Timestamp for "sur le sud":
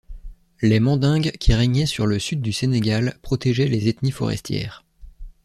1.85-2.41